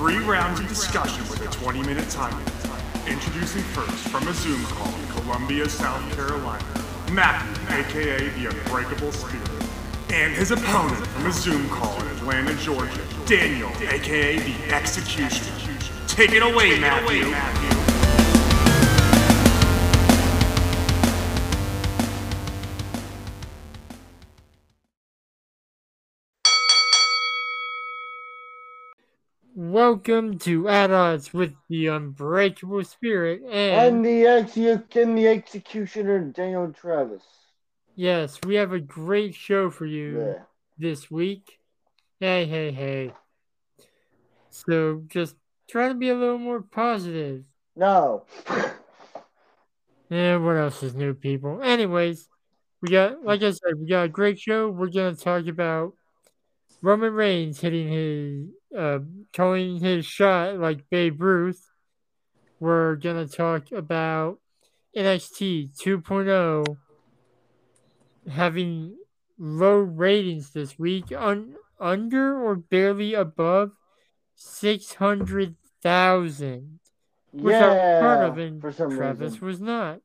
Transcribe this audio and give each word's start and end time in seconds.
Three 0.00 0.16
rounds 0.16 0.58
of 0.58 0.66
discussion 0.66 1.22
with 1.28 1.42
a 1.42 1.52
20 1.52 1.82
minute 1.82 2.08
time 2.08 2.32
limit. 2.32 2.52
Introducing 3.06 3.60
first 3.60 4.08
from 4.08 4.26
a 4.28 4.32
Zoom 4.32 4.64
call 4.64 4.88
in 4.98 5.06
Columbia, 5.08 5.68
South 5.68 6.00
Carolina, 6.16 6.64
Matthew, 7.12 7.76
aka 7.76 8.30
the 8.30 8.46
Unbreakable 8.46 9.12
Spirit. 9.12 9.66
And 10.10 10.32
his 10.32 10.52
opponent 10.52 11.06
from 11.08 11.26
a 11.26 11.32
Zoom 11.32 11.68
call 11.68 12.00
in 12.00 12.08
Atlanta, 12.16 12.54
Georgia, 12.54 13.04
Daniel, 13.26 13.68
aka 13.90 14.38
the 14.38 14.74
Executioner. 14.74 15.78
Take 16.06 16.32
it 16.32 16.42
away, 16.42 16.80
Matthew. 16.80 17.89
Welcome 29.74 30.36
to 30.40 30.68
At 30.68 30.90
Odds 30.90 31.32
with 31.32 31.54
the 31.68 31.86
Unbreakable 31.86 32.82
Spirit 32.82 33.40
And 33.48 33.94
and 33.98 34.04
the 34.04 34.26
exe- 34.26 34.96
and 34.96 35.16
the 35.16 35.28
executioner 35.28 36.18
Daniel 36.18 36.72
Travis. 36.72 37.22
yes, 37.94 38.40
we 38.44 38.56
have 38.56 38.72
a 38.72 38.80
great 38.80 39.32
show 39.32 39.70
for 39.70 39.86
you 39.86 40.18
Yeah. 40.18 40.42
this 40.76 41.08
week. 41.08 41.60
Hey, 42.18 42.46
hey, 42.46 42.72
hey. 42.72 43.14
So 44.48 45.04
just 45.06 45.36
try 45.68 45.86
to 45.86 45.94
be 45.94 46.08
a 46.08 46.16
little 46.16 46.38
more 46.38 46.62
positive. 46.62 47.44
No. 47.76 48.24
Yeah, 50.10 50.38
what 50.38 50.56
else 50.56 50.82
is 50.82 50.96
new, 50.96 51.14
people? 51.14 51.62
Anyways, 51.62 52.28
we 52.82 52.88
got, 52.88 53.22
like 53.24 53.44
I 53.44 53.52
said, 53.52 53.74
we 53.78 53.86
got 53.86 54.06
a 54.06 54.08
great 54.08 54.40
show. 54.40 54.68
We're 54.68 54.88
gonna 54.90 55.14
talk 55.14 55.46
about 55.46 55.92
Roman 56.82 57.12
Reigns 57.12 57.60
hitting 57.60 57.88
his, 57.88 58.48
uh, 58.76 59.00
calling 59.32 59.80
his 59.80 60.06
shot 60.06 60.58
like 60.58 60.88
Babe 60.90 61.20
Ruth. 61.20 61.70
We're 62.58 62.96
gonna 62.96 63.26
talk 63.26 63.72
about 63.72 64.38
NXT 64.96 65.70
2.0 65.78 66.76
having 68.30 68.96
low 69.38 69.78
ratings 69.78 70.50
this 70.50 70.78
week, 70.78 71.12
un- 71.12 71.56
under 71.78 72.38
or 72.38 72.56
barely 72.56 73.14
above 73.14 73.72
six 74.34 74.94
hundred 74.94 75.56
thousand 75.82 76.80
which 77.32 77.54
I'm 77.54 77.60
part 77.60 78.20
yeah. 78.20 78.26
of, 78.26 78.38
and 78.38 78.60
for 78.60 78.72
some 78.72 78.96
Travis 78.96 79.34
reason. 79.34 79.46
was 79.46 79.60
not. 79.60 80.00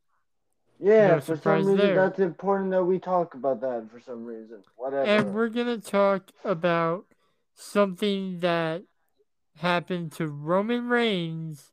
Yeah, 0.79 1.07
no 1.07 1.21
for 1.21 1.37
some 1.37 1.57
reason 1.57 1.77
there. 1.77 1.95
that's 1.95 2.19
important 2.19 2.71
that 2.71 2.83
we 2.83 2.99
talk 2.99 3.33
about 3.33 3.61
that 3.61 3.89
for 3.91 3.99
some 3.99 4.25
reason. 4.25 4.61
Whatever. 4.75 5.03
And 5.03 5.33
we're 5.33 5.49
gonna 5.49 5.77
talk 5.77 6.31
about 6.43 7.05
something 7.53 8.39
that 8.39 8.83
happened 9.57 10.11
to 10.13 10.27
Roman 10.27 10.87
Reigns 10.87 11.71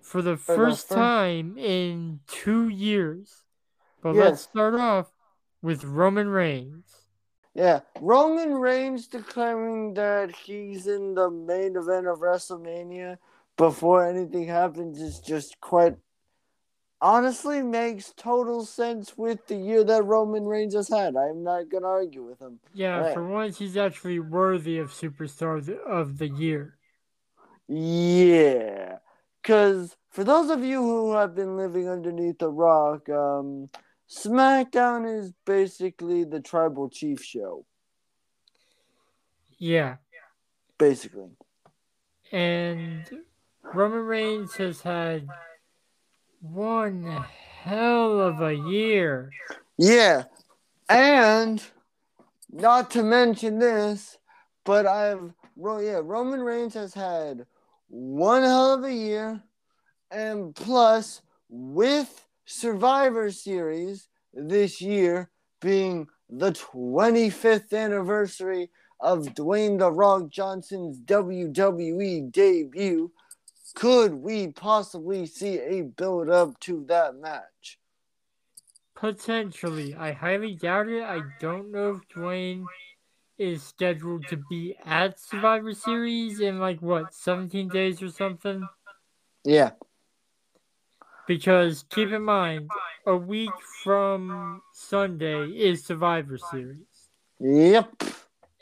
for 0.00 0.22
the 0.22 0.36
For 0.36 0.52
the 0.52 0.58
first 0.58 0.88
time 0.88 1.56
in 1.56 2.20
two 2.26 2.68
years. 2.68 3.44
But 4.02 4.16
let's 4.16 4.42
start 4.42 4.74
off 4.74 5.12
with 5.62 5.84
Roman 5.84 6.28
Reigns. 6.28 7.06
Yeah, 7.54 7.80
Roman 8.00 8.54
Reigns 8.54 9.06
declaring 9.06 9.94
that 9.94 10.34
he's 10.34 10.86
in 10.86 11.14
the 11.14 11.30
main 11.30 11.76
event 11.76 12.08
of 12.08 12.18
WrestleMania 12.18 13.18
before 13.56 14.06
anything 14.06 14.48
happens 14.48 15.00
is 15.00 15.20
just 15.20 15.60
quite 15.60 15.96
honestly 17.02 17.62
makes 17.62 18.12
total 18.16 18.64
sense 18.64 19.18
with 19.18 19.46
the 19.48 19.56
year 19.56 19.82
that 19.84 20.04
Roman 20.04 20.46
Reigns 20.46 20.74
has 20.74 20.88
had. 20.88 21.16
I'm 21.16 21.42
not 21.42 21.68
gonna 21.68 21.86
argue 21.88 22.22
with 22.22 22.40
him. 22.40 22.60
Yeah, 22.72 22.98
Right. 23.00 23.14
for 23.14 23.26
once 23.26 23.58
he's 23.58 23.76
actually 23.76 24.20
worthy 24.20 24.78
of 24.78 24.90
Superstar 24.90 25.68
of 25.80 26.18
the- 26.18 26.28
Year. 26.28 26.78
Yeah, 27.68 28.98
because 29.42 29.96
for 30.10 30.24
those 30.24 30.50
of 30.50 30.62
you 30.64 30.80
who 30.80 31.12
have 31.12 31.34
been 31.34 31.56
living 31.56 31.88
underneath 31.88 32.40
a 32.42 32.48
rock, 32.48 33.08
um, 33.08 33.68
SmackDown 34.08 35.06
is 35.06 35.32
basically 35.44 36.24
the 36.24 36.40
tribal 36.40 36.88
chief 36.88 37.22
show. 37.22 37.64
Yeah. 39.58 39.96
Basically. 40.78 41.30
And 42.30 43.24
Roman 43.62 44.04
Reigns 44.04 44.54
has 44.56 44.82
had 44.82 45.28
one 46.42 47.04
hell 47.62 48.20
of 48.20 48.42
a 48.42 48.54
year. 48.54 49.30
Yeah, 49.78 50.24
and 50.88 51.62
not 52.50 52.90
to 52.92 53.02
mention 53.02 53.58
this, 53.58 54.18
but 54.64 54.86
I've 54.86 55.32
yeah 55.56 56.00
Roman 56.02 56.40
Reigns 56.40 56.74
has 56.74 56.92
had 56.92 57.46
one 57.88 58.42
hell 58.42 58.74
of 58.74 58.84
a 58.84 58.92
year, 58.92 59.42
and 60.10 60.54
plus 60.54 61.22
with 61.48 62.26
Survivor 62.44 63.30
Series 63.30 64.08
this 64.34 64.80
year 64.80 65.30
being 65.60 66.08
the 66.28 66.52
25th 66.52 67.72
anniversary 67.72 68.70
of 69.00 69.26
Dwayne 69.34 69.78
the 69.78 69.92
Rock 69.92 70.30
Johnson's 70.30 71.00
WWE 71.02 72.32
debut, 72.32 73.12
could 73.74 74.14
we 74.14 74.48
possibly 74.48 75.26
see 75.26 75.58
a 75.58 75.82
build 75.82 76.28
up 76.28 76.58
to 76.60 76.84
that 76.88 77.16
match? 77.16 77.78
Potentially. 78.94 79.94
I 79.94 80.12
highly 80.12 80.54
doubt 80.54 80.88
it. 80.88 81.02
I 81.02 81.20
don't 81.40 81.72
know 81.72 81.96
if 81.96 82.08
Dwayne 82.14 82.64
is 83.38 83.62
scheduled 83.62 84.26
to 84.28 84.36
be 84.48 84.76
at 84.84 85.18
Survivor 85.18 85.74
Series 85.74 86.40
in 86.40 86.60
like 86.60 86.80
what, 86.80 87.14
17 87.14 87.68
days 87.68 88.02
or 88.02 88.10
something? 88.10 88.66
Yeah. 89.44 89.70
Because 91.26 91.84
keep 91.90 92.10
in 92.10 92.22
mind, 92.22 92.68
a 93.06 93.16
week 93.16 93.50
from 93.82 94.62
Sunday 94.72 95.46
is 95.46 95.84
Survivor 95.84 96.38
Series. 96.38 96.86
Yep. 97.40 98.04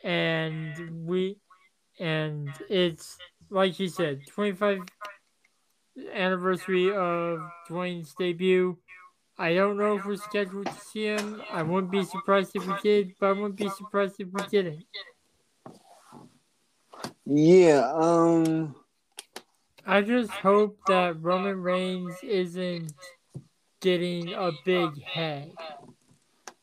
and 0.03 1.07
we 1.07 1.37
and 1.99 2.49
it's 2.71 3.19
like 3.51 3.79
you 3.79 3.89
said 3.89 4.21
25th 4.37 4.89
anniversary 6.15 6.93
of 6.93 7.41
dwayne's 7.69 8.15
debut. 8.15 8.79
I 9.39 9.55
don't 9.55 9.79
know 9.79 9.97
if 9.97 10.05
we're 10.05 10.17
scheduled 10.17 10.67
to 10.67 10.73
see 10.73 11.07
him. 11.07 11.43
I 11.51 11.63
wouldn't 11.63 11.91
be 11.91 12.05
surprised 12.05 12.55
if 12.55 12.67
we 12.67 12.75
did 12.83 13.15
but 13.19 13.27
i 13.27 13.33
wouldn't 13.33 13.57
be 13.57 13.69
surprised 13.69 14.17
if 14.19 14.29
we 14.33 14.43
didn't. 14.51 14.85
Yeah, 17.27 17.91
um 17.95 18.75
i 19.87 20.03
just 20.03 20.31
hope 20.31 20.79
that 20.87 21.21
roman 21.23 21.61
reigns 21.61 22.15
isn't 22.23 22.93
getting 23.81 24.33
a 24.35 24.53
big 24.65 25.03
head. 25.03 25.53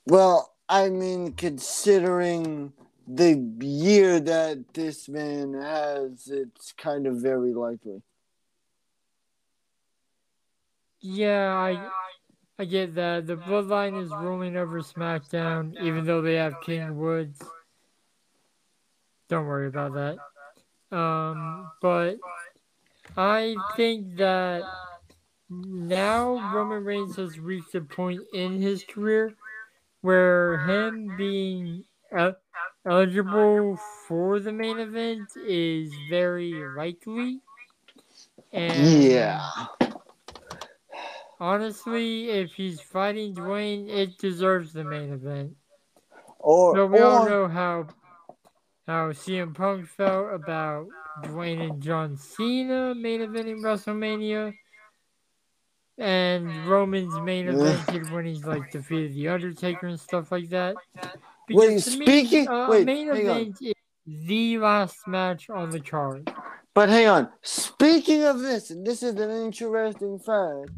well, 0.06 0.54
I 0.70 0.90
mean 0.90 1.34
considering 1.34 2.74
the 3.08 3.34
year 3.62 4.20
that 4.20 4.74
this 4.74 5.08
man 5.08 5.54
has, 5.54 6.28
it's 6.28 6.74
kind 6.74 7.08
of 7.08 7.16
very 7.16 7.54
likely. 7.54 8.02
yeah 11.00 11.54
i 11.54 11.90
i 12.60 12.66
get 12.66 12.96
that. 12.96 13.28
The 13.28 13.38
bloodline 13.38 14.02
is 14.02 14.10
rolling 14.10 14.58
over 14.58 14.82
smackdown 14.82 15.80
even 15.82 16.06
though 16.06 16.22
they 16.22 16.36
have 16.36 16.56
king 16.66 16.98
woods. 16.98 17.42
Don't 19.30 19.46
worry 19.46 19.68
about 19.68 19.94
that. 19.94 20.98
Um, 20.98 21.70
but 21.82 22.18
I 23.16 23.56
think 23.76 24.18
that 24.18 24.64
now 25.50 26.52
Roman 26.54 26.84
Reigns 26.84 27.16
has 27.18 27.40
reached 27.40 27.76
a 27.76 27.82
point 27.82 28.22
in 28.34 28.62
his 28.62 28.84
career 28.84 29.36
where 30.02 30.58
him 30.66 31.16
being 31.18 31.84
el- 32.12 32.36
eligible 32.88 33.78
for 34.08 34.40
the 34.40 34.52
main 34.52 34.80
event 34.80 35.30
is 35.36 35.92
very 36.10 36.54
likely. 36.76 37.42
And 38.54 39.04
Yeah. 39.04 39.42
honestly, 41.40 42.30
if 42.30 42.54
he's 42.54 42.80
fighting 42.82 43.36
Dwayne, 43.36 43.90
it 43.90 44.18
deserves 44.18 44.74
the 44.74 44.84
main 44.84 45.12
event. 45.14 45.56
Or, 46.40 46.76
So 46.76 46.86
we 46.86 47.00
all 47.00 47.24
or- 47.24 47.30
know 47.30 47.48
how 47.48 47.88
how 48.88 49.12
CM 49.12 49.54
Punk 49.54 49.86
felt 49.86 50.34
about 50.34 50.88
Dwayne 51.24 51.62
and 51.72 51.82
John 51.82 52.16
Cena 52.16 52.96
main 52.96 53.20
eventing 53.20 53.60
WrestleMania, 53.60 54.54
and 55.98 56.66
Roman's 56.68 57.20
main 57.20 57.50
Ugh. 57.50 57.56
evented 57.56 58.12
when 58.14 58.26
he's 58.26 58.46
like 58.46 58.72
defeated 58.72 59.14
the 59.14 59.28
Undertaker 59.28 59.88
and 59.88 60.00
stuff 60.00 60.32
like 60.32 60.48
that. 60.50 60.78
Wait, 61.50 61.70
Because 61.70 61.98
me, 61.98 62.06
speaking- 62.06 62.48
uh, 62.48 62.68
wait, 62.70 62.86
main 62.86 63.08
hang 63.08 63.30
on. 63.30 63.56
is 63.62 63.74
the 64.06 64.58
last 64.58 65.08
match 65.08 65.50
on 65.50 65.70
the 65.70 65.80
card. 65.80 66.32
But 66.74 66.90
hang 66.90 67.08
on. 67.08 67.30
Speaking 67.42 68.24
of 68.24 68.40
this, 68.40 68.70
and 68.70 68.86
this 68.86 69.02
is 69.02 69.16
an 69.16 69.32
interesting 69.32 70.20
fact, 70.20 70.70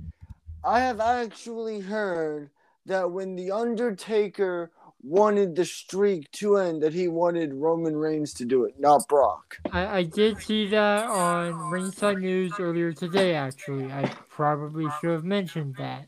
I 0.63 0.79
have 0.79 0.99
actually 0.99 1.79
heard 1.81 2.49
that 2.85 3.11
when 3.11 3.35
The 3.35 3.51
Undertaker 3.51 4.71
wanted 5.01 5.55
the 5.55 5.65
streak 5.65 6.29
to 6.33 6.57
end, 6.57 6.83
that 6.83 6.93
he 6.93 7.07
wanted 7.07 7.53
Roman 7.53 7.95
Reigns 7.95 8.33
to 8.35 8.45
do 8.45 8.65
it, 8.65 8.79
not 8.79 9.07
Brock. 9.07 9.57
I, 9.71 9.99
I 9.99 10.03
did 10.03 10.41
see 10.41 10.67
that 10.69 11.05
on 11.07 11.55
Ringside 11.71 12.17
News 12.19 12.53
earlier 12.59 12.91
today, 12.91 13.33
actually. 13.35 13.91
I 13.91 14.11
probably 14.29 14.87
should 14.99 15.11
have 15.11 15.23
mentioned 15.23 15.75
that. 15.77 16.07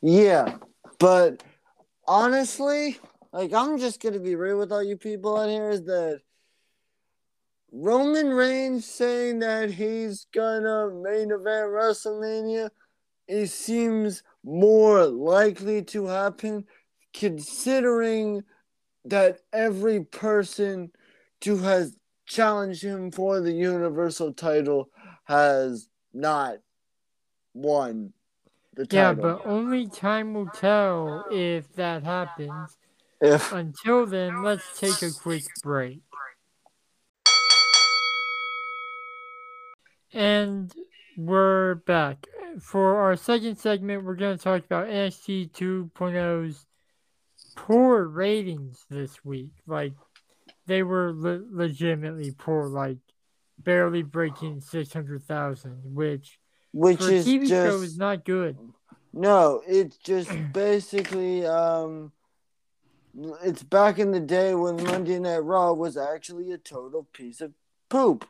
Yeah, 0.00 0.56
but 0.98 1.42
honestly, 2.06 2.98
like 3.32 3.52
I'm 3.52 3.78
just 3.78 4.02
gonna 4.02 4.20
be 4.20 4.34
real 4.34 4.58
with 4.58 4.72
all 4.72 4.82
you 4.82 4.96
people 4.96 5.36
out 5.36 5.48
here 5.48 5.70
is 5.70 5.84
that 5.84 6.20
Roman 7.70 8.30
Reigns 8.30 8.86
saying 8.86 9.40
that 9.40 9.70
he's 9.70 10.26
gonna 10.32 10.90
main 10.90 11.30
event 11.30 11.68
WrestleMania, 11.68 12.70
it 13.26 13.48
seems 13.48 14.22
more 14.42 15.04
likely 15.04 15.82
to 15.82 16.06
happen 16.06 16.64
considering 17.12 18.42
that 19.04 19.40
every 19.52 20.04
person 20.04 20.90
who 21.44 21.58
has 21.58 21.96
challenged 22.26 22.82
him 22.82 23.10
for 23.10 23.40
the 23.40 23.52
Universal 23.52 24.32
title 24.34 24.88
has 25.24 25.88
not 26.12 26.56
won 27.54 28.12
the 28.74 28.86
title. 28.86 28.98
Yeah, 28.98 29.12
but 29.12 29.46
only 29.46 29.86
time 29.88 30.34
will 30.34 30.48
tell 30.48 31.26
if 31.30 31.74
that 31.74 32.02
happens. 32.02 32.76
If 33.20 33.52
Until 33.52 34.06
then, 34.06 34.42
let's 34.42 34.78
take 34.78 35.02
a 35.02 35.10
quick 35.12 35.44
break. 35.62 36.00
And 40.12 40.72
we're 41.16 41.76
back. 41.76 42.26
For 42.60 42.96
our 42.96 43.16
second 43.16 43.56
segment, 43.58 44.04
we're 44.04 44.14
going 44.14 44.36
to 44.36 44.42
talk 44.42 44.64
about 44.64 44.88
NXT 44.88 45.52
2.0's 45.52 46.66
poor 47.56 48.04
ratings 48.04 48.84
this 48.88 49.24
week. 49.24 49.50
Like, 49.66 49.92
they 50.66 50.82
were 50.82 51.12
le- 51.14 51.44
legitimately 51.50 52.32
poor, 52.32 52.66
like, 52.66 52.98
barely 53.58 54.02
breaking 54.02 54.60
600,000, 54.60 55.82
which 55.84 56.38
which 56.72 56.98
for 56.98 57.10
is 57.10 57.26
TV 57.26 57.48
show 57.48 57.72
just 57.72 57.84
is 57.84 57.98
not 57.98 58.24
good. 58.24 58.56
no, 59.12 59.62
it's 59.66 59.96
just 59.98 60.30
basically 60.52 61.44
um 61.46 62.12
it's 63.42 63.62
back 63.62 63.98
in 63.98 64.12
the 64.12 64.20
day 64.20 64.54
when 64.54 64.82
Monday 64.84 65.18
Night 65.18 65.38
Raw 65.38 65.72
was 65.72 65.96
actually 65.96 66.52
a 66.52 66.58
total 66.58 67.04
piece 67.12 67.40
of 67.40 67.52
poop. 67.88 68.28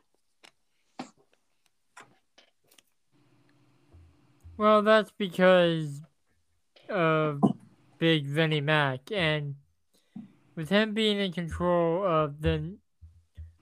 Well, 4.57 4.83
that's 4.83 5.13
because 5.13 6.03
of 6.89 7.41
Big 7.99 8.27
Vinnie 8.27 8.61
Mac, 8.61 9.13
and 9.13 9.55
with 10.57 10.69
him 10.69 10.95
being 10.95 11.19
in 11.19 11.33
control 11.33 12.05
of 12.05 12.41
the 12.41 12.77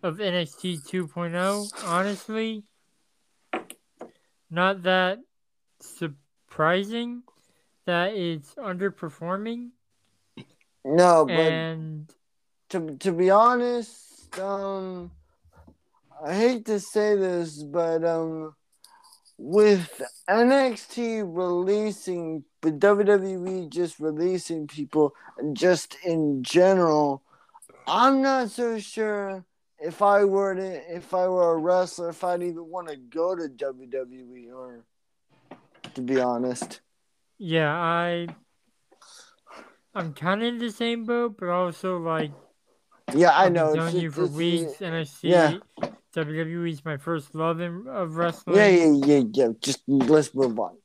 of 0.02 0.19
NXT 0.19 0.88
2.0, 0.88 1.84
honestly, 1.84 2.64
not 4.50 4.84
that 4.84 5.19
surprising 5.81 7.22
that 7.84 8.14
it's 8.14 8.55
underperforming. 8.55 9.70
No, 10.87 11.25
but 11.27 11.37
And 11.37 12.09
to 12.71 12.97
to 12.99 13.12
be 13.12 13.31
honest, 13.31 14.38
um, 14.38 15.11
I 16.25 16.35
hate 16.35 16.65
to 16.67 16.79
say 16.79 17.17
this, 17.17 17.62
but 17.62 18.05
um, 18.05 18.55
with 19.37 20.00
NXT 20.29 21.25
releasing, 21.27 22.44
but 22.61 22.79
WWE 22.79 23.69
just 23.69 23.99
releasing 23.99 24.67
people, 24.67 25.15
just 25.53 25.97
in 26.05 26.43
general, 26.43 27.23
I'm 27.87 28.23
not 28.23 28.50
so 28.50 28.79
sure 28.79 29.44
if 29.79 30.00
I 30.03 30.25
were 30.25 30.55
to, 30.55 30.94
if 30.97 31.12
I 31.12 31.29
were 31.29 31.53
a 31.53 31.59
wrestler, 31.59 32.11
if 32.11 32.25
I'd 32.25 32.43
even 32.43 32.71
want 32.71 32.89
to 32.89 32.97
go 32.97 33.35
to 33.35 33.49
WWE 33.49 34.53
or, 34.55 34.85
to 35.94 36.00
be 36.00 36.21
honest. 36.21 36.81
yeah, 37.39 37.75
I 37.75 38.29
I'm 39.96 40.12
kind 40.12 40.43
of 40.43 40.48
in 40.48 40.58
the 40.58 40.70
same 40.70 41.06
boat, 41.06 41.37
but 41.38 41.48
also 41.48 41.98
like 41.98 42.31
Yeah, 43.14 43.31
I 43.31 43.46
I've 43.46 43.52
know. 43.52 43.69
it's 43.69 43.76
telling 43.76 43.96
you 43.96 44.10
for 44.10 44.26
weeks, 44.26 44.82
and 44.82 44.94
I 44.94 45.04
see 45.04 45.28
yeah. 45.28 45.56
WWE 46.14 46.70
is 46.70 46.84
my 46.84 46.98
first 46.98 47.34
love 47.34 47.60
in, 47.60 47.87
of 47.88 48.16
wrestling. 48.16 48.56
Yeah, 48.56 48.69
yeah, 48.69 48.93
yeah, 49.06 49.22
yeah. 49.32 49.48
Just 49.60 49.82
let's 49.87 50.34
move 50.34 50.58
on. 50.58 50.76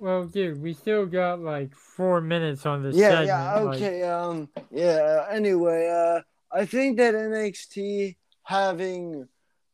Well, 0.00 0.26
dude, 0.26 0.60
we 0.60 0.74
still 0.74 1.06
got 1.06 1.40
like 1.40 1.74
four 1.74 2.20
minutes 2.20 2.66
on 2.66 2.82
this 2.82 2.96
yeah, 2.96 3.08
segment. 3.10 3.26
yeah, 3.28 3.60
like- 3.60 3.76
okay. 3.76 4.02
Um, 4.02 4.48
yeah. 4.72 5.26
Anyway, 5.30 5.88
uh, 5.88 6.20
I 6.52 6.66
think 6.66 6.96
that 6.98 7.14
NXT 7.14 8.16
having 8.42 9.28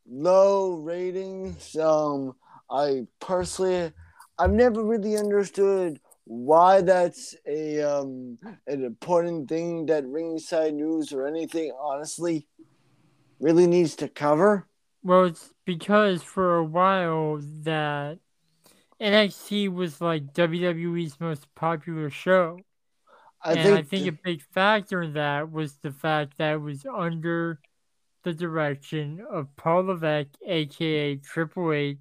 low 0.07 0.75
ratings. 0.75 1.75
Um, 1.77 2.35
I 2.71 3.07
personally, 3.21 3.93
I've 4.39 4.53
never 4.53 4.83
really 4.83 5.17
understood 5.17 6.01
why 6.25 6.81
that's 6.81 7.35
a 7.47 7.83
um 7.83 8.39
an 8.67 8.85
important 8.85 9.49
thing 9.49 9.87
that 9.87 10.07
Ringside 10.07 10.75
News 10.75 11.13
or 11.13 11.27
anything 11.27 11.73
honestly 11.79 12.47
really 13.41 13.67
needs 13.67 13.97
to 13.97 14.09
cover. 14.09 14.67
well, 15.03 15.25
it's 15.25 15.53
because 15.67 16.23
for 16.23 16.57
a 16.57 16.65
while 16.65 17.39
that 17.63 18.19
NXT 19.01 19.73
was 19.73 20.01
like 20.01 20.33
WWE's 20.33 21.21
most 21.21 21.53
popular 21.55 22.11
show. 22.11 22.59
I 23.43 23.55
and 23.55 23.63
think, 23.63 23.79
I 23.79 23.83
think 23.83 24.07
a 24.07 24.13
big 24.13 24.43
factor 24.43 25.03
in 25.03 25.13
that 25.15 25.51
was 25.53 25.77
the 25.79 25.93
fact 25.93 26.39
that 26.39 26.55
it 26.55 26.61
was 26.61 26.87
under 26.87 27.61
the 28.23 28.33
direction 28.33 29.25
of 29.31 29.55
Paul 29.57 29.85
Levesque, 29.85 30.37
aka 30.47 31.17
Triple 31.17 31.73
H. 31.73 31.99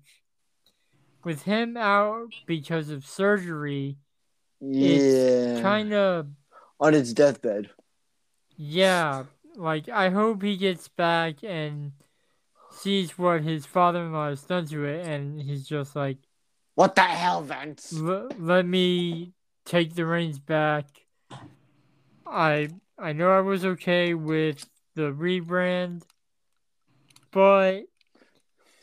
With 1.24 1.44
him 1.44 1.78
out 1.78 2.34
because 2.46 2.90
of 2.90 3.06
surgery, 3.06 3.98
yeah, 4.72 5.62
kind 5.62 5.94
of 5.94 6.28
on 6.80 6.94
its 6.94 7.14
deathbed. 7.14 7.70
Yeah, 8.56 9.24
like 9.56 9.90
I 9.90 10.10
hope 10.10 10.42
he 10.42 10.58
gets 10.58 10.88
back 10.88 11.44
and 11.44 11.94
sees 12.72 13.18
what 13.18 13.42
his 13.44 13.66
father-in-law 13.66 14.30
has 14.30 14.44
done 14.44 14.66
to 14.68 14.86
it, 14.86 15.06
and 15.06 15.42
he's 15.42 15.68
just 15.68 15.96
like, 15.96 16.18
What 16.76 16.96
the 16.96 17.02
hell, 17.02 17.42
Vince? 17.42 17.94
"L- 17.94 18.30
"Let 18.38 18.66
me 18.66 19.34
take 19.66 19.96
the 19.96 20.06
reins 20.06 20.40
back." 20.40 20.88
I 22.26 22.70
I 22.98 23.14
know 23.14 23.32
I 23.32 23.42
was 23.42 23.66
okay 23.66 24.14
with 24.14 24.68
the 24.96 25.12
rebrand, 25.12 26.04
but 27.32 27.84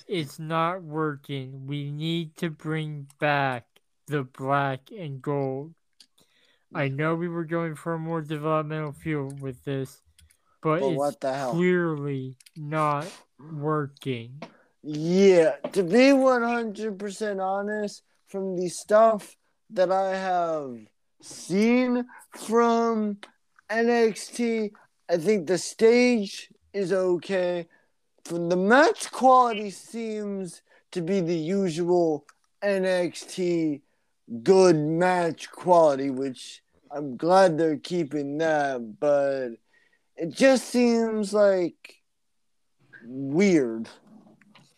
it's 0.07 0.38
not 0.38 0.83
working. 0.83 1.66
We 1.66 1.90
need 1.90 2.37
to 2.38 2.50
bring 2.50 3.09
back 3.19 3.66
the 4.07 4.25
black 4.25 4.90
and 4.90 5.23
gold. 5.23 5.75
I 6.75 6.89
know 6.89 7.15
we 7.15 7.29
were 7.29 7.45
going 7.45 7.75
for 7.75 7.95
a 7.95 7.99
more 7.99 8.21
developmental 8.21 8.93
feel 8.93 9.29
with 9.41 9.65
this, 9.65 10.03
but, 10.62 10.81
But 10.81 10.89
it's 10.91 10.99
what 10.99 11.21
the 11.21 11.35
hell? 11.35 11.53
clearly 11.53 12.37
not 12.57 13.07
working. 13.53 14.41
Yeah, 14.83 15.57
to 15.73 15.83
be 15.83 16.12
100% 16.12 17.43
honest, 17.43 18.03
from 18.29 18.57
the 18.57 18.69
stuff 18.69 19.37
that 19.71 19.91
I 19.91 20.17
have 20.17 20.79
seen 21.21 22.07
from 22.37 23.19
NXT, 23.69 24.71
I 25.09 25.17
think 25.17 25.47
the 25.47 25.59
stage 25.59 26.50
is 26.73 26.93
okay. 26.93 27.67
From 28.25 28.49
the 28.49 28.57
match 28.57 29.11
quality 29.11 29.71
seems 29.71 30.62
to 30.93 31.00
be 31.00 31.21
the 31.21 31.37
usual 31.37 32.27
NXT 32.62 33.81
good 34.42 34.76
match 34.76 35.50
quality, 35.50 36.10
which 36.10 36.62
I'm 36.90 37.16
glad 37.16 37.58
they're 37.58 37.76
keeping 37.78 38.38
that, 38.38 38.99
but 38.99 39.50
it 40.16 40.30
just 40.30 40.66
seems 40.66 41.32
like 41.32 41.96
weird 43.04 43.88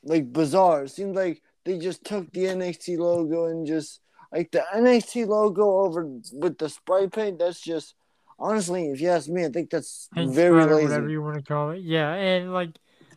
like 0.04 0.32
bizarre. 0.32 0.84
It 0.84 0.90
seems 0.90 1.16
like 1.16 1.42
they 1.64 1.78
just 1.78 2.04
took 2.04 2.32
the 2.32 2.44
NXT 2.44 2.98
logo 2.98 3.46
and 3.46 3.66
just 3.66 4.00
like 4.32 4.50
the 4.50 4.64
NXT 4.74 5.26
logo 5.26 5.80
over 5.80 6.08
with 6.32 6.58
the 6.58 6.68
spray 6.68 7.08
paint. 7.08 7.38
That's 7.38 7.60
just 7.60 7.94
honestly, 8.38 8.88
if 8.88 9.00
you 9.00 9.08
ask 9.08 9.28
me, 9.28 9.44
I 9.44 9.48
think 9.48 9.70
that's 9.70 10.08
very 10.14 10.64
lazy. 10.64 10.84
whatever 10.84 11.08
you 11.08 11.22
want 11.22 11.36
to 11.36 11.42
call 11.42 11.70
it. 11.70 11.82
Yeah, 11.82 12.12
and 12.14 12.52
like 12.52 12.70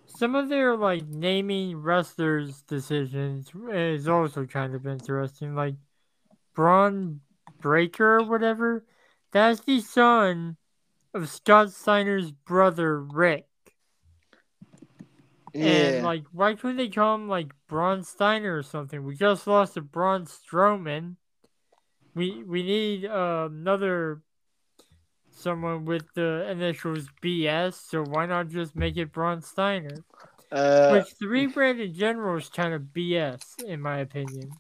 some 0.06 0.36
of 0.36 0.50
their 0.50 0.76
like 0.76 1.06
naming 1.08 1.78
wrestlers' 1.78 2.62
decisions 2.62 3.52
is 3.72 4.08
also 4.08 4.46
kind 4.46 4.76
of 4.76 4.86
interesting. 4.86 5.56
Like 5.56 5.76
Bron 6.56 7.22
Breakker 7.62 8.20
or 8.20 8.24
whatever. 8.24 8.86
That's 9.32 9.60
the 9.62 9.82
son 9.82 10.58
of 11.14 11.30
Scott 11.30 11.72
Steiner's 11.72 12.32
brother 12.32 13.02
Rick. 13.02 13.48
Yeah, 15.54 15.66
And 15.66 16.04
like, 16.04 16.24
why 16.32 16.56
couldn't 16.56 16.78
they 16.78 16.90
call 16.90 17.16
him 17.16 17.30
like 17.30 17.52
Braun 17.68 18.04
Steiner 18.04 18.58
or 18.58 18.64
something? 18.64 19.04
We 19.04 19.16
just 19.16 19.48
lost 19.48 19.76
to 19.76 19.82
Braun 19.82 20.26
Strowman. 20.26 21.16
We 22.14 22.44
we 22.44 22.64
need 22.64 23.06
uh, 23.06 23.50
another 23.52 24.22
someone 25.32 25.86
with 25.86 26.04
the 26.14 26.48
initials 26.50 27.08
BS, 27.22 27.76
so 27.76 28.04
why 28.04 28.26
not 28.26 28.50
just 28.50 28.76
make 28.76 28.98
it 28.98 29.12
Braun 29.12 29.42
Steiner? 29.42 30.04
Uh, 30.52 30.92
Which 30.92 31.16
the 31.20 31.26
rebrand 31.26 31.84
in 31.84 31.94
general 31.94 32.38
is 32.38 32.50
kind 32.50 32.74
of 32.74 32.94
BS, 32.94 33.64
in 33.68 33.82
my 33.82 34.00
opinion. 34.00 34.52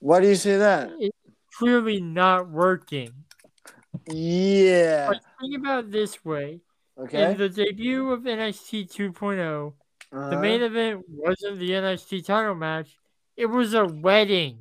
why 0.00 0.20
do 0.20 0.28
you 0.28 0.34
say 0.34 0.56
that? 0.58 0.90
Clearly 1.58 2.00
not 2.00 2.48
working. 2.48 3.10
Yeah. 4.06 5.08
Like, 5.10 5.20
think 5.40 5.56
about 5.58 5.90
this 5.90 6.24
way. 6.24 6.60
Okay. 6.98 7.32
In 7.32 7.36
the 7.38 7.48
debut 7.48 8.10
of 8.10 8.22
NXT 8.22 8.88
2.0, 8.92 9.74
the 10.10 10.16
Uh-huh. 10.18 10.40
main 10.40 10.62
event 10.62 11.04
wasn't 11.08 11.58
the 11.58 11.70
NXT 11.70 12.24
title 12.24 12.54
match, 12.54 12.96
it 13.36 13.46
was 13.46 13.74
a 13.74 13.84
wedding. 13.84 14.58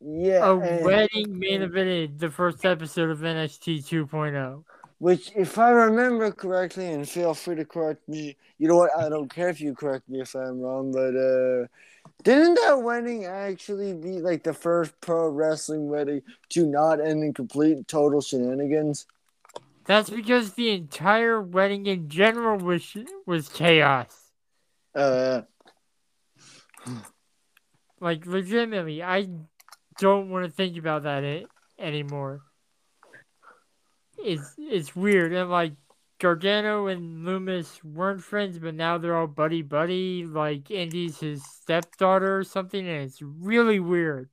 yeah. 0.00 0.44
A 0.46 0.58
and- 0.58 0.84
wedding 0.84 1.38
main 1.38 1.62
evented 1.62 2.18
the 2.18 2.30
first 2.30 2.64
episode 2.64 3.10
of 3.10 3.18
NXT 3.20 3.78
2.0. 3.82 4.64
Which, 4.98 5.32
if 5.34 5.58
I 5.58 5.70
remember 5.70 6.30
correctly, 6.30 6.86
and 6.92 7.06
feel 7.08 7.34
free 7.34 7.56
to 7.56 7.64
correct 7.64 8.08
me. 8.08 8.36
You 8.58 8.68
know 8.68 8.76
what? 8.76 8.90
I 8.96 9.08
don't 9.08 9.28
care 9.28 9.48
if 9.48 9.60
you 9.60 9.74
correct 9.74 10.08
me 10.08 10.20
if 10.20 10.34
I'm 10.34 10.60
wrong, 10.60 10.92
but 10.92 11.14
uh, 11.16 11.66
didn't 12.22 12.54
that 12.54 12.82
wedding 12.82 13.24
actually 13.26 13.92
be 13.92 14.20
like 14.20 14.44
the 14.44 14.54
first 14.54 14.98
pro 15.00 15.28
wrestling 15.28 15.88
wedding 15.88 16.22
to 16.50 16.66
not 16.66 17.00
end 17.00 17.22
in 17.22 17.34
complete 17.34 17.86
total 17.86 18.20
shenanigans? 18.20 19.06
That's 19.84 20.08
because 20.08 20.54
the 20.54 20.70
entire 20.70 21.40
wedding 21.40 21.86
in 21.86 22.08
general 22.08 22.58
was 22.58 22.96
was 23.26 23.48
chaos. 23.48 24.32
Uh, 24.94 25.42
Like 28.00 28.26
legitimately, 28.26 29.02
I 29.02 29.28
don't 29.98 30.30
want 30.30 30.44
to 30.44 30.50
think 30.50 30.76
about 30.76 31.04
that 31.04 31.44
anymore. 31.78 32.40
It's 34.18 34.54
it's 34.58 34.94
weird 34.94 35.32
and 35.32 35.50
like 35.50 35.72
Gargano 36.24 36.86
and 36.86 37.26
Lumis 37.26 37.84
weren't 37.84 38.22
friends, 38.22 38.58
but 38.58 38.74
now 38.74 38.96
they're 38.96 39.14
all 39.14 39.26
buddy 39.26 39.60
buddy. 39.60 40.24
Like 40.24 40.70
Indi's 40.70 41.20
his 41.20 41.44
stepdaughter 41.44 42.38
or 42.38 42.44
something, 42.44 42.88
and 42.88 43.02
it's 43.02 43.20
really 43.20 43.78
weird. 43.78 44.30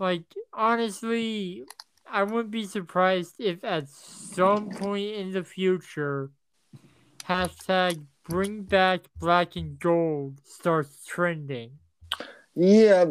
Like 0.00 0.24
honestly, 0.52 1.62
I 2.10 2.24
wouldn't 2.24 2.50
be 2.50 2.64
surprised 2.64 3.36
if 3.38 3.62
at 3.62 3.88
some 3.88 4.68
point 4.70 5.14
in 5.14 5.30
the 5.30 5.44
future, 5.44 6.32
hashtag 7.28 8.04
bring 8.28 8.64
back 8.64 9.02
black 9.20 9.54
and 9.54 9.78
gold 9.78 10.40
starts 10.44 11.06
trending. 11.06 11.70
yeah, 12.56 13.04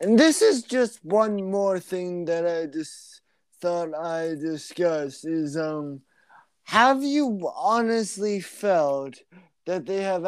and 0.00 0.18
this 0.18 0.42
is 0.42 0.64
just 0.64 1.04
one 1.04 1.36
more 1.48 1.78
thing 1.78 2.24
that 2.24 2.44
I 2.44 2.66
just 2.66 3.20
thought 3.60 3.94
I 3.94 4.34
discussed 4.34 5.24
is 5.24 5.56
um, 5.56 6.00
have 6.66 7.02
you 7.02 7.48
honestly 7.54 8.40
felt 8.40 9.22
that 9.66 9.86
they 9.86 10.02
have 10.02 10.26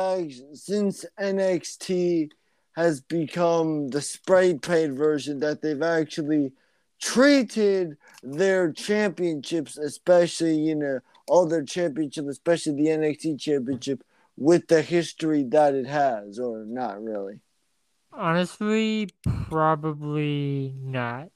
since 0.54 1.04
NXT 1.18 2.30
has 2.76 3.00
become 3.00 3.88
the 3.88 4.00
spray 4.00 4.54
paint 4.54 4.97
version 4.97 5.40
that 5.40 5.62
they've 5.62 5.83
actually 5.83 6.52
treated 7.00 7.97
their 8.23 8.71
championships, 8.73 9.76
especially 9.76 10.57
you 10.59 10.76
know 10.76 11.00
all 11.26 11.45
their 11.47 11.64
championships, 11.64 12.28
especially 12.28 12.75
the 12.75 12.90
NXT 12.90 13.40
championship, 13.40 14.04
with 14.37 14.68
the 14.68 14.83
history 14.83 15.42
that 15.42 15.75
it 15.75 15.87
has, 15.87 16.38
or 16.38 16.64
not 16.64 17.02
really. 17.02 17.40
Honestly, 18.12 19.09
probably 19.25 20.73
not. 20.78 21.30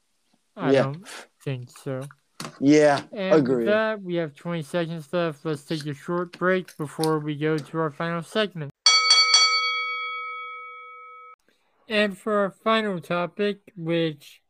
I 0.57 0.73
Yeah. 0.73 0.83
don't 0.85 1.09
think 1.43 1.71
so. 1.71 2.03
Yeah, 2.61 3.03
And 3.13 3.35
Agreed. 3.35 3.57
with 3.57 3.67
that, 3.67 4.03
we 4.03 4.15
have 4.15 4.35
20 4.35 4.63
seconds 4.63 5.13
left. 5.13 5.45
Let's 5.45 5.65
take 5.65 5.85
a 5.87 5.95
short 5.95 6.39
break 6.39 6.77
before 6.77 7.19
we 7.19 7.35
go 7.35 7.59
to 7.59 7.79
our 7.79 7.91
final 7.91 8.23
segment. 8.23 8.71
And 11.89 12.17
for 12.17 12.39
our 12.39 12.51
final 12.51 13.01
topic, 13.01 13.73
which, 13.77 14.41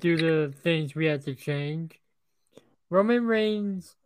due 0.00 0.16
to 0.16 0.52
things 0.52 0.94
we 0.94 1.06
had 1.06 1.22
to 1.24 1.34
change, 1.34 2.00
Roman 2.88 3.26
Reigns, 3.26 3.96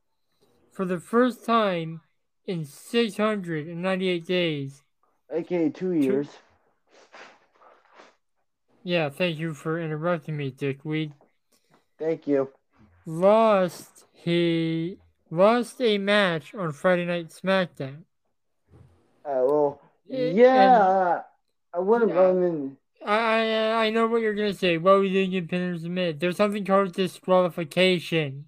for 0.72 0.84
the 0.84 0.99
first 0.99 1.44
time 1.44 2.00
in 2.46 2.64
698 2.64 4.26
days, 4.26 4.82
aka 5.30 5.68
two 5.68 5.92
years. 5.92 6.28
yeah, 8.82 9.08
thank 9.08 9.38
you 9.38 9.54
for 9.54 9.78
interrupting 9.78 10.37
me, 10.37 10.50
Dickweed. 10.50 11.12
Thank 11.99 12.26
you. 12.26 12.50
Lost 13.06 14.04
he 14.12 14.99
lost 15.30 15.80
a 15.80 15.99
match 15.99 16.54
on 16.54 16.73
Friday 16.73 17.04
Night 17.04 17.28
SmackDown. 17.28 18.04
Uh, 19.25 19.42
well, 19.44 19.80
yeah, 20.09 21.23
I 21.73 21.78
would 21.78 22.02
have. 22.02 22.16
I 22.16 22.32
mean, 22.32 22.76
I 23.04 23.16
I 23.16 23.87
I 23.87 23.90
know 23.90 24.06
what 24.06 24.23
you're 24.23 24.35
gonna 24.35 24.54
say. 24.54 24.78
Well, 24.78 25.00
we 25.00 25.12
didn't 25.12 25.32
get 25.32 25.49
pinners 25.49 25.85
admit. 25.85 26.21
There's 26.21 26.37
something 26.37 26.64
called 26.64 26.92
disqualification. 26.92 28.47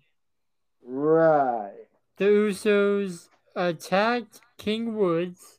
right. 0.82 1.72
The 2.16 2.26
Usos 2.26 3.28
attacked 3.56 4.40
King 4.58 4.96
Woods, 4.96 5.58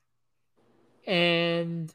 and 1.06 1.94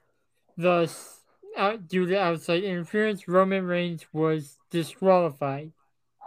thus, 0.57 1.21
out, 1.57 1.89
due 1.89 2.07
to 2.07 2.21
outside 2.21 2.63
interference, 2.63 3.27
Roman 3.27 3.65
Reigns 3.65 4.07
was 4.13 4.59
disqualified. 4.71 5.73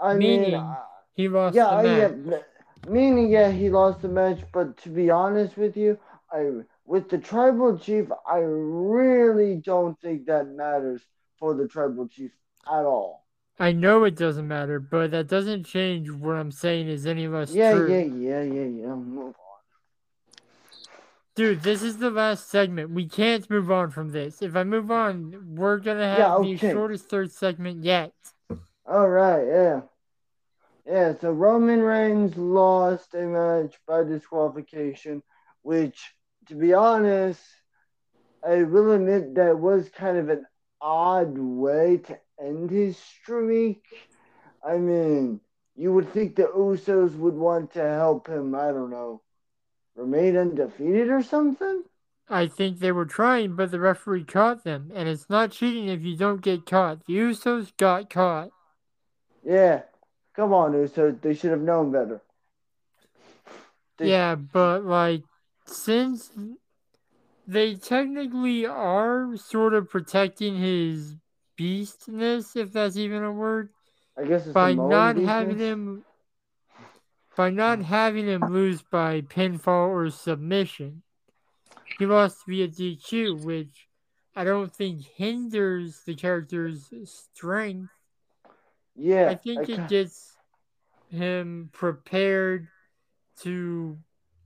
I 0.02 0.14
Meaning, 0.14 0.54
mean, 0.54 0.54
uh, 0.54 0.76
He 1.16 1.28
lost 1.28 1.56
yeah, 1.56 1.82
the 1.82 1.88
yeah. 1.88 2.40
Meaning, 2.88 3.30
yeah, 3.30 3.52
he 3.52 3.70
lost 3.70 4.02
the 4.02 4.10
match. 4.10 4.40
But 4.52 4.78
to 4.80 4.90
be 4.90 5.10
honest 5.10 5.58
with 5.58 5.78
you, 5.78 5.98
I 6.32 6.50
with 6.86 7.10
the 7.10 7.18
tribal 7.18 7.78
chief, 7.78 8.12
I 8.28 8.40
really 8.40 9.56
don't 9.58 10.00
think 10.02 10.26
that 10.26 10.48
matters 10.48 11.02
for 11.40 11.54
the 11.54 11.68
tribal 11.68 12.08
chief 12.08 12.32
at 12.68 12.86
all. 12.86 13.26
I 13.60 13.72
know 13.72 14.04
it 14.04 14.16
doesn't 14.16 14.48
matter, 14.48 14.80
but 14.80 15.12
that 15.12 15.28
doesn't 15.28 15.64
change 15.66 16.10
what 16.12 16.36
I'm 16.36 16.52
saying 16.52 16.88
is 16.88 17.06
any 17.06 17.28
less 17.28 17.56
Yeah, 17.56 17.70
true. 17.70 17.88
yeah, 17.88 18.04
yeah, 18.04 18.42
yeah, 18.44 18.66
yeah. 18.66 18.96
Move 18.96 19.36
on. 19.38 19.60
Dude, 21.36 21.62
this 21.64 21.82
is 21.82 21.98
the 21.98 22.12
last 22.12 22.50
segment. 22.50 22.92
We 22.92 23.08
can't 23.08 23.50
move 23.50 23.72
on 23.72 23.90
from 23.92 24.12
this. 24.12 24.42
If 24.42 24.56
I 24.56 24.64
move 24.64 24.92
on, 24.92 25.56
we're 25.56 25.80
gonna 25.80 26.08
have 26.08 26.28
Yeah, 26.28 26.40
the 26.40 26.58
shortest 26.58 27.10
third 27.10 27.32
segment 27.32 27.84
yet. 27.84 28.14
All 28.86 29.10
right, 29.10 29.46
yeah. 29.46 29.82
Yeah, 30.86 31.14
so 31.20 31.32
Roman 31.32 31.82
Reigns 31.82 32.36
lost 32.36 33.14
a 33.14 33.22
match 33.22 33.80
by 33.88 34.04
disqualification, 34.04 35.24
which, 35.62 36.14
to 36.48 36.56
be 36.56 36.74
honest, 36.74 37.42
I 38.46 38.64
will 38.64 38.92
admit 38.92 39.36
that 39.36 39.58
was 39.58 39.90
kind 39.90 40.18
of 40.18 40.28
an 40.28 40.46
odd 40.82 41.38
way 41.38 41.98
to 41.98 42.20
end 42.38 42.70
his 42.70 42.98
streak. 42.98 43.84
I 44.66 44.78
mean, 44.78 45.40
you 45.78 45.94
would 45.94 46.12
think 46.12 46.36
the 46.36 46.44
Usos 46.44 47.16
would 47.16 47.36
want 47.36 47.72
to 47.74 47.82
help 47.82 48.28
him, 48.28 48.54
I 48.54 48.68
don't 48.68 48.90
know, 48.90 49.22
remain 49.96 50.36
undefeated 50.36 51.10
or 51.10 51.24
something? 51.24 51.84
I 52.30 52.48
think 52.48 52.80
they 52.80 52.92
were 52.92 53.06
trying, 53.06 53.56
but 53.56 53.72
the 53.72 53.80
referee 53.80 54.26
caught 54.26 54.66
them, 54.66 54.92
and 54.94 55.08
it's 55.08 55.30
not 55.30 55.52
cheating 55.52 55.88
if 55.88 56.02
you 56.02 56.18
don't 56.18 56.42
get 56.42 56.66
caught. 56.66 57.06
The 57.06 57.14
Usos 57.14 57.72
got 57.78 58.10
caught. 58.10 58.50
Yeah, 59.46 59.82
come 60.36 60.54
on, 60.54 60.74
Usos. 60.74 61.22
They 61.22 61.34
should 61.34 61.52
have 61.52 61.62
known 61.62 61.92
better. 61.92 62.22
They- 63.98 64.10
Yeah, 64.10 64.36
but 64.36 64.84
like, 64.84 65.24
since 65.66 66.32
they 67.48 67.76
technically 67.76 68.66
are 68.66 69.36
sort 69.38 69.74
of 69.74 69.90
protecting 69.90 70.58
his 70.58 71.16
beastness, 71.58 72.56
if 72.56 72.72
that's 72.72 72.98
even 72.98 73.24
a 73.24 73.32
word, 73.32 73.70
I 74.18 74.26
guess 74.26 74.46
it's 74.46 74.54
by 74.54 74.74
not 74.74 75.16
business. 75.16 75.30
having 75.30 75.58
him 75.58 76.06
by 77.36 77.50
not 77.50 77.82
having 77.82 78.28
him 78.28 78.42
lose 78.42 78.84
by 78.84 79.22
pinfall 79.22 79.90
or 79.90 80.10
submission. 80.12 81.02
He 81.98 82.06
lost 82.06 82.46
via 82.48 82.68
DQ, 82.68 83.44
which 83.44 83.88
I 84.36 84.44
don't 84.44 84.74
think 84.74 85.02
hinders 85.02 86.02
the 86.06 86.16
character's 86.16 86.92
strength. 87.06 87.90
Yeah, 88.96 89.34
I 89.34 89.36
think 89.36 89.70
I 89.70 89.70
it 89.70 89.88
gets 89.88 90.38
him 91.10 91.70
prepared 91.74 92.68
to 93.42 94.00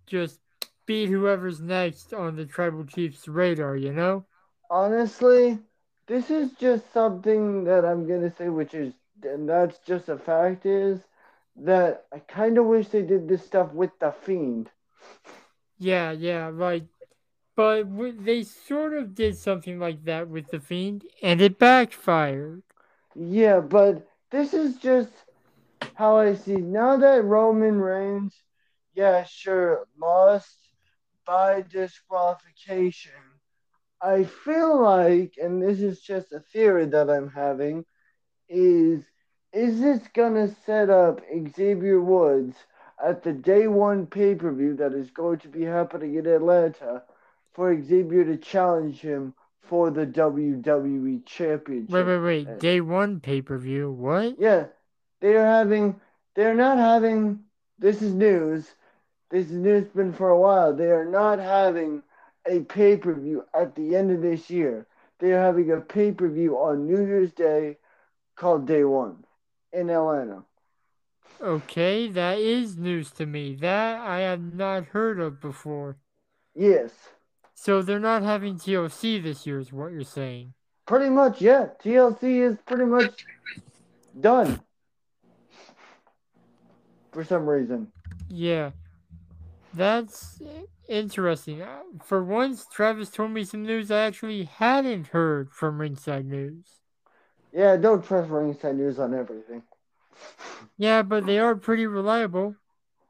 just 0.08 0.42
beat 0.86 1.10
whoever's 1.10 1.62
next 1.62 2.14
on 2.14 2.36
the 2.36 2.46
tribal 2.46 2.86
chief's 2.86 3.28
radar, 3.28 3.76
you 3.76 3.94
know? 3.94 4.26
honestly, 4.70 5.60
this 6.08 6.30
is 6.32 6.52
just 6.54 6.92
something 6.94 7.66
that 7.66 7.84
I'm 7.84 8.08
gonna 8.08 8.32
say, 8.32 8.48
which 8.50 8.74
is, 8.74 8.94
and 9.24 9.48
that's 9.50 9.80
just 9.80 10.08
a 10.10 10.18
fact, 10.18 10.66
is 10.66 11.02
that 11.58 12.06
I 12.14 12.20
kind 12.20 12.58
of 12.58 12.66
wish 12.66 12.88
they 12.90 13.02
did 13.02 13.28
this 13.28 13.46
stuff 13.46 13.74
with 13.74 13.92
the 14.00 14.12
Fiend. 14.12 14.70
Yeah, 15.80 16.12
yeah, 16.12 16.48
like, 16.48 16.86
but 17.56 17.86
they 18.26 18.44
sort 18.44 18.94
of 18.94 19.16
did 19.16 19.38
something 19.38 19.80
like 19.80 20.04
that 20.06 20.30
with 20.30 20.50
the 20.50 20.60
Fiend, 20.60 21.06
and 21.22 21.42
it 21.42 21.60
backfired. 21.60 22.64
Yeah, 23.16 23.60
but 23.60 24.08
this 24.32 24.54
is 24.54 24.78
just 24.78 25.12
how 25.96 26.18
I 26.18 26.36
see 26.36 26.58
now 26.58 26.98
that 26.98 27.24
Roman 27.24 27.80
Reigns, 27.80 28.34
yeah, 28.94 29.24
sure, 29.24 29.86
lost 30.00 30.58
by 31.26 31.62
disqualification. 31.62 33.12
I 34.02 34.26
feel 34.26 34.82
like, 34.82 35.34
and 35.42 35.62
this 35.62 35.82
is 35.82 36.02
just 36.02 36.32
a 36.32 36.40
theory 36.40 36.86
that 36.88 37.10
I'm 37.10 37.30
having, 37.30 37.86
is 38.50 39.04
is 39.54 39.80
this 39.80 40.02
gonna 40.14 40.54
set 40.66 40.90
up 40.90 41.22
Xavier 41.56 42.00
Woods 42.02 42.56
at 43.04 43.24
the 43.24 43.34
day 43.34 43.68
one 43.68 44.06
pay 44.06 44.36
per 44.36 44.52
view 44.52 44.76
that 44.76 44.94
is 44.94 45.10
going 45.12 45.40
to 45.40 45.48
be 45.48 45.64
happening 45.64 46.16
in 46.16 46.28
Atlanta 46.28 47.04
for 47.54 47.80
Xavier 47.82 48.26
to 48.26 48.38
challenge 48.38 49.00
him 49.00 49.34
for 49.68 49.92
the 49.92 50.06
WWE 50.06 51.26
Championship? 51.26 51.92
Wait, 51.92 52.04
wait, 52.04 52.20
wait. 52.20 52.60
Day 52.60 52.82
one 52.82 53.20
pay 53.20 53.42
per 53.42 53.58
view. 53.58 53.92
What? 53.92 54.40
Yeah, 54.40 54.68
they 55.22 55.36
are 55.36 55.46
having. 55.46 56.00
They're 56.36 56.56
not 56.56 56.78
having. 56.78 57.40
This 57.80 58.02
is 58.02 58.14
news. 58.14 58.74
This 59.30 59.48
is 59.48 59.58
news 59.58 59.88
been 59.90 60.14
for 60.14 60.30
a 60.30 60.40
while. 60.40 60.74
They 60.74 60.92
are 60.92 61.06
not 61.06 61.40
having 61.40 62.02
a 62.48 62.62
pay 62.62 62.98
per 62.98 63.14
view 63.14 63.46
at 63.54 63.76
the 63.76 63.96
end 63.96 64.12
of 64.12 64.22
this 64.22 64.50
year. 64.50 64.88
They 65.20 65.34
are 65.34 65.42
having 65.42 65.72
a 65.72 65.82
pay 65.82 66.12
per 66.12 66.28
view 66.28 66.58
on 66.58 66.88
New 66.88 67.06
Year's 67.06 67.34
Day 67.34 67.78
called 68.36 68.68
Day 68.68 68.84
One 68.84 69.26
in 69.74 69.90
Atlanta. 69.90 70.44
Okay, 71.42 72.08
that 72.08 72.40
is 72.40 72.78
news 72.78 73.12
to 73.12 73.26
me. 73.26 73.56
That 73.56 74.00
I 74.00 74.20
have 74.20 74.54
not 74.54 74.86
heard 74.86 75.20
of 75.20 75.42
before. 75.42 75.98
Yes. 76.56 76.92
So 77.60 77.82
they're 77.82 78.00
not 78.00 78.22
having 78.22 78.56
TLC 78.58 79.22
this 79.22 79.48
year, 79.48 79.58
is 79.58 79.74
what 79.74 79.92
you're 79.92 80.04
saying? 80.04 80.54
Pretty 80.86 81.10
much, 81.10 81.42
yeah. 81.42 81.70
TLC 81.84 82.48
is 82.52 82.56
pretty 82.68 82.86
much 82.86 83.26
done. 84.22 84.62
For 87.12 87.24
some 87.24 87.50
reason. 87.50 87.92
Yeah. 88.30 88.72
That's 89.74 90.40
interesting. 90.88 91.64
Uh, 91.64 91.80
for 92.04 92.24
once, 92.24 92.68
Travis 92.72 93.10
told 93.10 93.32
me 93.32 93.44
some 93.44 93.64
news 93.64 93.90
I 93.90 94.02
actually 94.06 94.44
hadn't 94.44 95.08
heard 95.08 95.52
from 95.52 95.82
Ringside 95.82 96.28
News. 96.28 96.68
Yeah, 97.52 97.76
don't 97.76 98.06
trust 98.06 98.30
Ringside 98.30 98.76
News 98.78 99.00
on 99.00 99.16
everything. 99.16 99.64
Yeah, 100.78 101.02
but 101.02 101.26
they 101.26 101.40
are 101.40 101.56
pretty 101.56 101.88
reliable. 101.88 102.56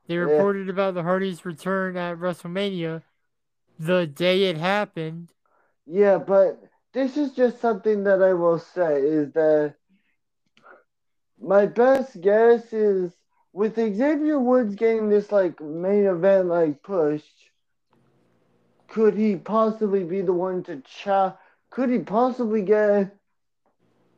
They 0.08 0.16
Yeah. 0.16 0.22
reported 0.22 0.70
about 0.70 0.94
the 0.94 1.04
Hardys' 1.04 1.46
return 1.46 1.98
at 1.98 2.18
WrestleMania 2.18 3.04
the 3.80 4.08
day 4.08 4.44
it 4.44 4.58
happened. 4.58 5.34
Yeah, 5.86 6.18
but 6.18 6.62
this 6.94 7.18
is 7.18 7.34
just 7.34 7.60
something 7.60 8.04
that 8.04 8.22
I 8.22 8.34
will 8.34 8.60
say 8.60 9.02
is 9.02 9.32
that 9.34 9.76
my 11.40 11.66
best 11.66 12.20
guess 12.22 12.74
is 12.74 13.16
with 13.54 13.76
Xavier 13.76 14.40
Woods 14.40 14.76
getting 14.76 15.10
this 15.10 15.32
like 15.32 15.60
main 15.62 16.06
event 16.06 16.48
like 16.48 16.82
push, 16.84 17.24
could 18.88 19.16
he 19.16 19.36
possibly 19.36 20.04
be 20.04 20.22
the 20.22 20.34
one 20.34 20.64
to 20.64 20.82
cha 20.82 21.38
could 21.70 21.90
he 21.90 22.00
possibly 22.00 22.62
get 22.62 23.16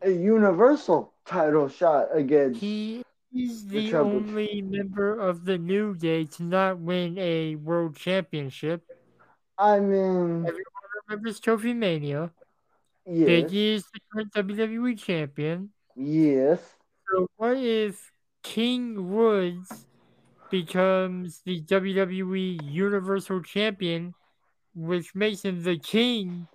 a 0.01 0.09
universal 0.09 1.13
title 1.25 1.67
shot 1.67 2.07
against 2.13 2.63
He 2.63 3.03
is 3.33 3.67
The 3.73 3.81
the 3.81 3.95
only 3.95 4.61
member 4.61 5.17
of 5.17 5.45
the 5.45 5.57
New 5.57 5.95
Day 5.95 6.25
to 6.25 6.43
not 6.43 6.79
win 6.79 7.17
a 7.17 7.55
world 7.55 7.95
championship. 7.95 8.83
I 9.59 9.79
mean 9.79 10.45
everyone 10.47 10.63
Remembers 11.07 11.39
Trophy 11.39 11.73
Mania. 11.73 12.31
yes 13.05 13.51
Biggie 13.51 13.73
is 13.75 13.83
the 13.93 13.99
current 14.11 14.33
WWE 14.33 14.95
champion. 14.95 15.69
yes 15.95 16.59
So 17.11 17.27
what 17.37 17.57
if 17.57 18.11
King 18.43 19.11
Woods 19.11 19.85
becomes 20.49 21.41
the 21.45 21.61
WWE 21.61 22.59
Universal 22.63 23.43
Champion, 23.43 24.13
which 24.75 25.13
makes 25.15 25.43
him 25.43 25.63
the 25.63 25.77
king 25.77 26.47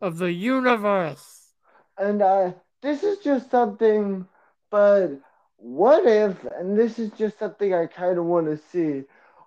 of 0.00 0.18
the 0.18 0.32
universe? 0.32 1.52
And 1.98 2.22
uh, 2.22 2.52
this 2.82 3.02
is 3.02 3.18
just 3.18 3.50
something, 3.50 4.26
but 4.70 5.08
what 5.56 6.04
if, 6.06 6.44
and 6.58 6.78
this 6.78 6.98
is 6.98 7.10
just 7.12 7.38
something 7.38 7.72
I 7.72 7.86
kind 7.86 8.18
of 8.18 8.24
want 8.24 8.46
to 8.46 8.58
see, 8.70 9.04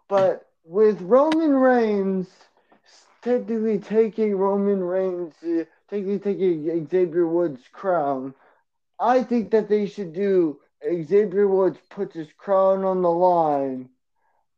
but 0.07 0.49
with 0.63 1.01
Roman 1.01 1.51
Reigns 1.55 2.27
technically 3.21 3.79
taking 3.79 4.35
Roman 4.35 4.83
Reigns, 4.83 5.33
uh, 5.43 5.65
technically 5.89 6.19
taking 6.19 6.87
Xavier 6.87 7.27
Woods' 7.27 7.63
crown, 7.71 8.33
I 8.99 9.23
think 9.23 9.51
that 9.51 9.69
they 9.69 9.85
should 9.85 10.13
do 10.13 10.59
Xavier 10.83 11.47
Woods 11.47 11.79
puts 11.89 12.15
his 12.15 12.27
crown 12.37 12.83
on 12.83 13.01
the 13.01 13.11
line 13.11 13.89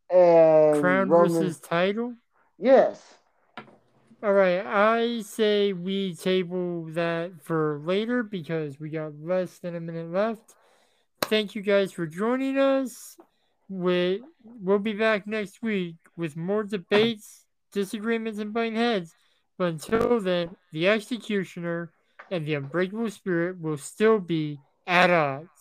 and 0.09 0.81
Crown 0.81 1.09
Roman, 1.09 1.29
versus 1.29 1.59
title? 1.59 2.15
yes. 2.57 3.15
All 4.21 4.33
right, 4.33 4.65
I 4.65 5.21
say 5.21 5.71
we 5.71 6.13
table 6.13 6.85
that 6.91 7.41
for 7.41 7.79
later 7.85 8.21
because 8.21 8.77
we 8.77 8.89
got 8.89 9.13
less 9.21 9.59
than 9.59 9.75
a 9.75 9.79
minute 9.79 10.11
left. 10.11 10.55
Thank 11.21 11.55
you 11.55 11.61
guys 11.61 11.93
for 11.93 12.05
joining 12.05 12.57
us. 12.57 13.15
We, 13.69 14.21
we'll 14.43 14.79
be 14.79 14.93
back 14.93 15.25
next 15.25 15.61
week 15.61 15.95
with 16.17 16.35
more 16.35 16.63
debates, 16.63 17.45
disagreements, 17.71 18.39
and 18.39 18.53
butting 18.53 18.75
heads. 18.75 19.13
But 19.57 19.73
until 19.73 20.19
then, 20.19 20.55
the 20.71 20.87
executioner 20.87 21.91
and 22.31 22.45
the 22.45 22.55
unbreakable 22.55 23.09
spirit 23.11 23.59
will 23.59 23.77
still 23.77 24.19
be 24.19 24.59
at 24.87 25.09
odds. 25.09 25.58